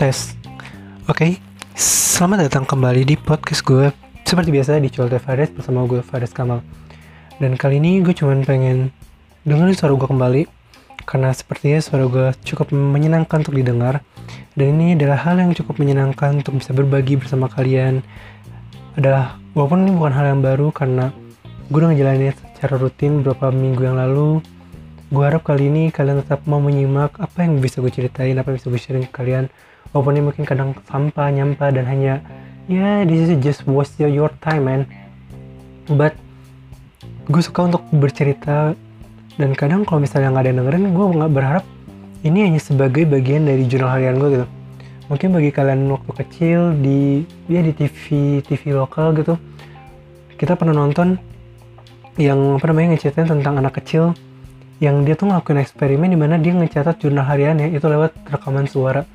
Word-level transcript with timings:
Tes. 0.00 0.32
Oke, 1.04 1.36
selamat 1.76 2.48
datang 2.48 2.64
kembali 2.64 3.04
di 3.04 3.20
podcast 3.20 3.60
gue. 3.60 3.92
Seperti 4.24 4.48
biasa 4.48 4.80
di 4.80 4.88
Cualte 4.88 5.20
Fares 5.20 5.52
bersama 5.52 5.84
gue 5.84 6.00
Fares 6.00 6.32
Kamal. 6.32 6.64
Dan 7.36 7.60
kali 7.60 7.76
ini 7.76 8.00
gue 8.00 8.16
cuman 8.16 8.48
pengen 8.48 8.88
dengerin 9.44 9.76
suara 9.76 9.92
gue 9.92 10.08
kembali 10.08 10.42
karena 11.04 11.36
sepertinya 11.36 11.84
suara 11.84 12.08
gue 12.08 12.32
cukup 12.48 12.72
menyenangkan 12.72 13.44
untuk 13.44 13.52
didengar. 13.52 14.00
Dan 14.56 14.80
ini 14.80 14.96
adalah 14.96 15.20
hal 15.20 15.36
yang 15.36 15.52
cukup 15.52 15.76
menyenangkan 15.84 16.40
untuk 16.40 16.56
bisa 16.56 16.72
berbagi 16.72 17.20
bersama 17.20 17.52
kalian. 17.52 18.00
Adalah 18.96 19.36
walaupun 19.52 19.84
ini 19.84 19.92
bukan 19.92 20.16
hal 20.16 20.32
yang 20.32 20.40
baru 20.40 20.72
karena 20.72 21.12
gue 21.68 21.76
udah 21.76 21.92
ngejalanin 21.92 22.32
secara 22.56 22.80
rutin 22.80 23.20
beberapa 23.20 23.52
minggu 23.52 23.84
yang 23.84 24.00
lalu. 24.00 24.40
Gue 25.12 25.28
harap 25.28 25.44
kali 25.44 25.68
ini 25.68 25.92
kalian 25.92 26.24
tetap 26.24 26.48
mau 26.48 26.56
menyimak 26.56 27.20
apa 27.20 27.44
yang 27.44 27.60
bisa 27.60 27.84
gue 27.84 27.92
ceritain, 27.92 28.32
apa 28.40 28.48
yang 28.48 28.56
bisa 28.56 28.72
gue 28.72 28.80
sharing 28.80 29.04
ke 29.04 29.12
kalian. 29.12 29.52
Walaupun 29.92 30.16
ini 30.16 30.24
mungkin 30.24 30.48
kadang 30.48 30.72
sampah, 30.88 31.28
nyampah, 31.28 31.68
dan 31.68 31.84
hanya 31.84 32.24
ya 32.64 32.80
yeah, 32.80 32.98
this 33.04 33.28
is 33.28 33.36
just 33.44 33.68
waste 33.68 34.00
your 34.00 34.32
time 34.40 34.64
man. 34.64 34.88
But 35.92 36.16
gue 37.28 37.42
suka 37.44 37.68
untuk 37.68 37.84
bercerita 37.92 38.72
dan 39.38 39.50
kadang 39.54 39.86
kalau 39.86 40.02
misalnya 40.02 40.34
nggak 40.34 40.42
ada 40.42 40.50
yang 40.50 40.58
dengerin 40.64 40.84
gue 40.90 41.06
nggak 41.22 41.32
berharap 41.32 41.64
ini 42.26 42.38
hanya 42.50 42.60
sebagai 42.60 43.06
bagian 43.06 43.46
dari 43.46 43.64
jurnal 43.64 43.94
harian 43.94 44.18
gue 44.18 44.28
gitu 44.40 44.46
mungkin 45.06 45.28
bagi 45.32 45.50
kalian 45.54 45.80
waktu 45.92 46.12
kecil 46.24 46.60
di 46.78 47.22
ya 47.46 47.60
di 47.62 47.72
TV 47.72 48.04
TV 48.44 48.74
lokal 48.74 49.14
gitu 49.16 49.38
kita 50.36 50.58
pernah 50.58 50.74
nonton 50.74 51.16
yang 52.18 52.58
apa 52.58 52.64
namanya 52.68 52.96
ngeceritain 52.96 53.28
tentang 53.38 53.56
anak 53.60 53.78
kecil 53.80 54.12
yang 54.82 55.06
dia 55.06 55.14
tuh 55.14 55.30
ngelakuin 55.30 55.62
eksperimen 55.62 56.10
di 56.10 56.18
mana 56.18 56.42
dia 56.42 56.50
ngecatat 56.58 56.98
jurnal 56.98 57.22
hariannya 57.22 57.70
itu 57.70 57.86
lewat 57.86 58.18
rekaman 58.26 58.66
suara. 58.66 59.06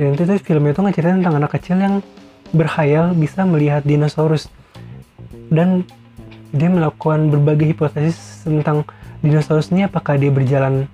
Dan 0.00 0.16
itu 0.16 0.24
tuh 0.24 0.40
filmnya 0.40 0.72
tuh 0.72 0.88
ngeceritain 0.88 1.20
tentang 1.20 1.36
anak 1.36 1.52
kecil 1.52 1.76
yang 1.76 2.00
berkhayal 2.56 3.12
bisa 3.12 3.44
melihat 3.44 3.84
dinosaurus. 3.84 4.48
Dan 5.52 5.84
dia 6.48 6.72
melakukan 6.72 7.28
berbagai 7.28 7.76
hipotesis 7.76 8.48
tentang 8.48 8.88
dinosaurus 9.20 9.68
ini 9.68 9.84
apakah 9.84 10.16
dia 10.16 10.32
berjalan 10.32 10.88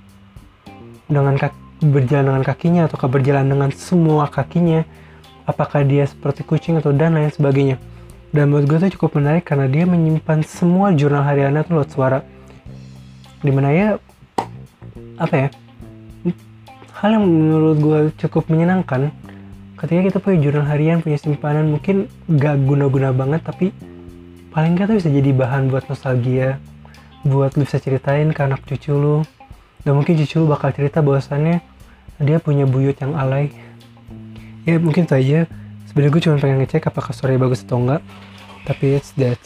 dengan 1.07 1.39
kaki, 1.39 1.87
berjalan 1.87 2.35
dengan 2.35 2.43
kakinya 2.43 2.83
atau 2.91 3.07
berjalan 3.07 3.47
dengan 3.47 3.71
semua 3.71 4.27
kakinya 4.27 4.83
apakah 5.47 5.87
dia 5.87 6.11
seperti 6.11 6.43
kucing 6.43 6.83
atau 6.83 6.91
dan 6.91 7.15
lain 7.15 7.31
sebagainya. 7.31 7.79
Dan 8.35 8.51
menurut 8.51 8.67
gue 8.67 8.79
tuh 8.83 8.99
cukup 8.99 9.23
menarik 9.23 9.47
karena 9.47 9.71
dia 9.71 9.87
menyimpan 9.87 10.43
semua 10.43 10.91
jurnal 10.91 11.23
hariannya 11.23 11.63
tuh 11.63 11.79
lewat 11.79 11.91
suara 11.95 12.19
di 13.43 13.51
mana 13.55 13.69
ya 13.71 13.89
apa 15.19 15.35
ya 15.35 15.49
hal 16.99 17.09
yang 17.15 17.25
menurut 17.27 17.77
gue 17.79 18.01
cukup 18.19 18.51
menyenangkan 18.51 19.15
ketika 19.79 20.01
kita 20.11 20.19
punya 20.19 20.39
jurnal 20.43 20.67
harian 20.67 20.99
punya 20.99 21.19
simpanan 21.19 21.71
mungkin 21.71 22.11
gak 22.27 22.59
guna-guna 22.67 23.15
banget 23.15 23.47
tapi 23.47 23.71
paling 24.51 24.75
nggak 24.75 24.91
tuh 24.91 24.97
bisa 24.99 25.11
jadi 25.13 25.31
bahan 25.31 25.71
buat 25.71 25.87
nostalgia 25.87 26.59
buat 27.27 27.59
lu 27.59 27.67
bisa 27.67 27.83
ceritain 27.83 28.31
ke 28.31 28.41
anak 28.41 28.63
cucu 28.63 28.95
lu. 28.95 29.27
Dan 29.83 29.99
mungkin 29.99 30.15
cucu 30.19 30.39
lu 30.39 30.47
bakal 30.47 30.71
cerita 30.71 31.03
bahwasannya 31.03 31.63
dia 32.23 32.39
punya 32.39 32.67
buyut 32.67 32.99
yang 32.99 33.15
alay. 33.15 33.51
Ya 34.67 34.79
mungkin 34.79 35.09
itu 35.09 35.15
aja. 35.15 35.41
Sebenarnya 35.91 36.13
gue 36.13 36.23
cuma 36.23 36.37
pengen 36.39 36.59
ngecek 36.63 36.89
apakah 36.93 37.17
story 37.17 37.41
bagus 37.41 37.65
atau 37.65 37.81
enggak 37.81 38.03
tapi 38.69 39.01
it's 39.01 39.17
that. 39.17 39.41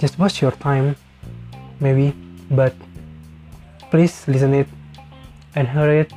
Just 0.00 0.16
watch 0.16 0.40
your 0.40 0.54
time. 0.56 0.96
Maybe. 1.78 2.16
But 2.48 2.72
please 3.90 4.24
listen 4.30 4.54
it 4.54 4.70
and 5.58 5.66
hear 5.68 5.90
it 5.90 6.08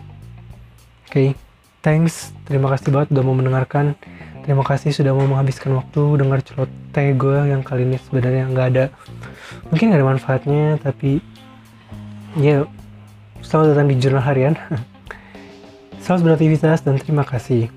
oke 1.10 1.14
okay. 1.14 1.36
thanks 1.82 2.32
terima 2.46 2.70
kasih 2.72 2.94
banget 2.94 3.12
udah 3.12 3.24
mau 3.26 3.36
mendengarkan 3.36 3.98
Terima 4.44 4.60
kasih 4.60 4.92
sudah 4.92 5.16
mau 5.16 5.24
menghabiskan 5.24 5.72
waktu 5.80 6.20
dengar 6.20 6.44
celoteh 6.44 7.16
gue 7.16 7.38
yang 7.47 7.64
kali 7.64 7.88
ini 7.88 7.96
sebenarnya 7.96 8.52
nggak 8.52 8.68
ada 8.75 8.86
mungkin 9.72 9.88
nggak 9.88 10.00
ada 10.03 10.09
manfaatnya 10.12 10.64
tapi 10.84 11.24
ya 12.36 12.68
selamat 13.40 13.72
datang 13.72 13.88
di 13.88 13.96
jurnal 14.03 14.20
harian. 14.20 14.59
selamat 16.03 16.22
beraktivitas 16.28 16.84
dan 16.84 17.00
terima 17.00 17.24
kasih. 17.24 17.72